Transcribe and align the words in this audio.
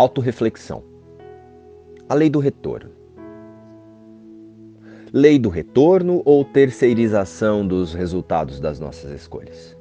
Autoreflexão. 0.00 0.84
A 2.08 2.14
lei 2.14 2.30
do 2.30 2.38
retorno. 2.38 2.92
Lei 5.12 5.40
do 5.40 5.48
retorno 5.48 6.22
ou 6.24 6.44
terceirização 6.44 7.66
dos 7.66 7.94
resultados 7.94 8.60
das 8.60 8.78
nossas 8.78 9.10
escolhas? 9.10 9.76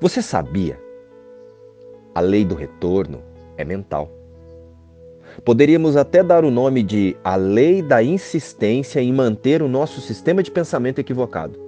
Você 0.00 0.22
sabia? 0.22 0.78
A 2.14 2.20
lei 2.20 2.44
do 2.44 2.54
retorno 2.54 3.20
é 3.56 3.64
mental. 3.64 4.08
Poderíamos 5.44 5.96
até 5.96 6.22
dar 6.22 6.44
o 6.44 6.52
nome 6.52 6.84
de 6.84 7.16
a 7.24 7.34
lei 7.34 7.82
da 7.82 8.00
insistência 8.00 9.00
em 9.00 9.12
manter 9.12 9.60
o 9.60 9.66
nosso 9.66 10.00
sistema 10.00 10.40
de 10.40 10.52
pensamento 10.52 11.00
equivocado. 11.00 11.58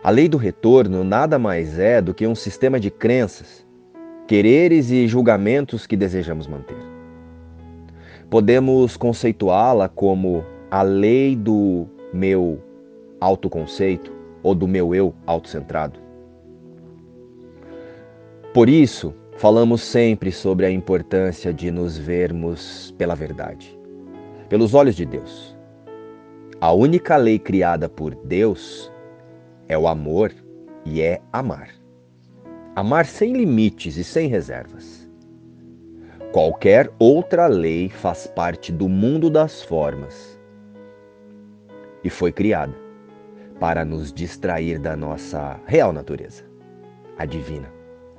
A 0.00 0.10
lei 0.10 0.28
do 0.28 0.36
retorno 0.36 1.02
nada 1.02 1.40
mais 1.40 1.76
é 1.76 2.00
do 2.00 2.14
que 2.14 2.24
um 2.24 2.36
sistema 2.36 2.78
de 2.78 2.88
crenças, 2.88 3.68
quereres 4.30 4.92
e 4.92 5.08
julgamentos 5.08 5.88
que 5.88 5.96
desejamos 5.96 6.46
manter. 6.46 6.76
Podemos 8.30 8.96
conceituá-la 8.96 9.88
como 9.88 10.44
a 10.70 10.82
lei 10.82 11.34
do 11.34 11.88
meu 12.14 12.62
autoconceito 13.20 14.12
ou 14.40 14.54
do 14.54 14.68
meu 14.68 14.94
eu 14.94 15.12
autocentrado. 15.26 15.98
Por 18.54 18.68
isso, 18.68 19.12
falamos 19.36 19.80
sempre 19.80 20.30
sobre 20.30 20.64
a 20.64 20.70
importância 20.70 21.52
de 21.52 21.72
nos 21.72 21.98
vermos 21.98 22.94
pela 22.96 23.16
verdade, 23.16 23.76
pelos 24.48 24.74
olhos 24.74 24.94
de 24.94 25.06
Deus. 25.06 25.56
A 26.60 26.72
única 26.72 27.16
lei 27.16 27.40
criada 27.40 27.88
por 27.88 28.14
Deus 28.14 28.92
é 29.66 29.76
o 29.76 29.88
amor 29.88 30.32
e 30.84 31.00
é 31.00 31.20
amar. 31.32 31.80
Amar 32.76 33.04
sem 33.04 33.32
limites 33.32 33.96
e 33.96 34.04
sem 34.04 34.28
reservas. 34.28 35.10
Qualquer 36.32 36.88
outra 37.00 37.48
lei 37.48 37.88
faz 37.88 38.28
parte 38.28 38.70
do 38.70 38.88
mundo 38.88 39.28
das 39.28 39.60
formas 39.60 40.38
e 42.04 42.08
foi 42.08 42.30
criada 42.30 42.72
para 43.58 43.84
nos 43.84 44.12
distrair 44.12 44.78
da 44.78 44.96
nossa 44.96 45.58
real 45.66 45.92
natureza, 45.92 46.44
a 47.18 47.26
divina, 47.26 47.68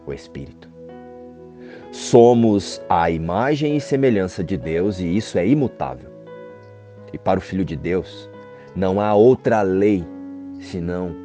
o 0.05 0.11
Espírito. 0.11 0.69
Somos 1.93 2.81
a 2.89 3.09
imagem 3.09 3.77
e 3.77 3.81
semelhança 3.81 4.43
de 4.43 4.57
Deus 4.57 4.99
e 4.99 5.15
isso 5.15 5.37
é 5.37 5.47
imutável. 5.47 6.11
E 7.13 7.17
para 7.17 7.39
o 7.39 7.41
Filho 7.41 7.63
de 7.63 7.77
Deus, 7.77 8.29
não 8.75 8.99
há 8.99 9.13
outra 9.13 9.61
lei 9.61 10.03
senão 10.59 11.15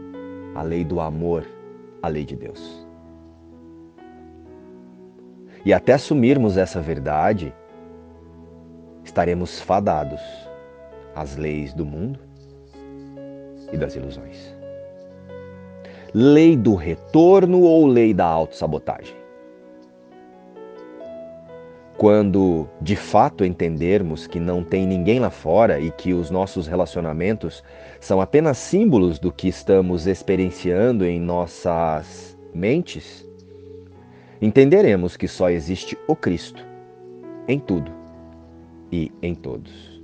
a 0.54 0.62
lei 0.62 0.84
do 0.84 1.00
amor, 1.00 1.44
a 2.00 2.06
lei 2.06 2.24
de 2.24 2.36
Deus. 2.36 2.85
E 5.66 5.72
até 5.72 5.94
assumirmos 5.94 6.56
essa 6.56 6.80
verdade, 6.80 7.52
estaremos 9.02 9.60
fadados 9.60 10.20
às 11.12 11.36
leis 11.36 11.74
do 11.74 11.84
mundo 11.84 12.20
e 13.72 13.76
das 13.76 13.96
ilusões. 13.96 14.54
Lei 16.14 16.56
do 16.56 16.76
retorno 16.76 17.62
ou 17.62 17.84
lei 17.84 18.14
da 18.14 18.26
autossabotagem? 18.26 19.16
Quando 21.98 22.68
de 22.80 22.94
fato 22.94 23.44
entendermos 23.44 24.28
que 24.28 24.38
não 24.38 24.62
tem 24.62 24.86
ninguém 24.86 25.18
lá 25.18 25.30
fora 25.30 25.80
e 25.80 25.90
que 25.90 26.14
os 26.14 26.30
nossos 26.30 26.68
relacionamentos 26.68 27.64
são 27.98 28.20
apenas 28.20 28.56
símbolos 28.58 29.18
do 29.18 29.32
que 29.32 29.48
estamos 29.48 30.06
experienciando 30.06 31.04
em 31.04 31.18
nossas 31.18 32.38
mentes, 32.54 33.26
entenderemos 34.40 35.16
que 35.16 35.26
só 35.26 35.50
existe 35.50 35.96
o 36.06 36.14
Cristo 36.14 36.64
em 37.48 37.58
tudo 37.58 37.90
e 38.92 39.10
em 39.22 39.34
todos. 39.34 40.02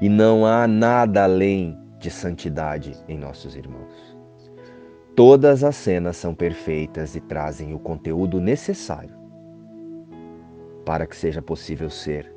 E 0.00 0.08
não 0.08 0.44
há 0.44 0.66
nada 0.66 1.24
além 1.24 1.78
de 1.98 2.10
santidade 2.10 2.92
em 3.08 3.16
nossos 3.16 3.54
irmãos. 3.54 4.16
Todas 5.14 5.62
as 5.62 5.76
cenas 5.76 6.16
são 6.16 6.34
perfeitas 6.34 7.14
e 7.14 7.20
trazem 7.20 7.74
o 7.74 7.78
conteúdo 7.78 8.40
necessário 8.40 9.14
para 10.84 11.06
que 11.06 11.14
seja 11.14 11.40
possível 11.40 11.88
ser 11.88 12.34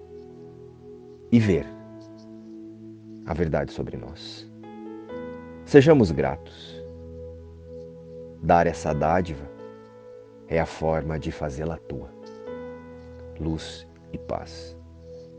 e 1.31 1.39
ver 1.39 1.65
a 3.25 3.33
verdade 3.33 3.71
sobre 3.71 3.97
nós. 3.97 4.49
Sejamos 5.65 6.11
gratos. 6.11 6.83
Dar 8.43 8.67
essa 8.67 8.93
dádiva 8.93 9.54
é 10.47 10.59
a 10.59 10.65
forma 10.65 11.19
de 11.19 11.31
fazê-la 11.31 11.77
tua. 11.77 12.09
Luz 13.39 13.87
e 14.13 14.17
paz. 14.17 14.77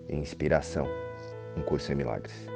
Inspiração. 0.08 0.86
Um 1.56 1.62
curso 1.62 1.92
em 1.92 1.94
milagres. 1.94 2.55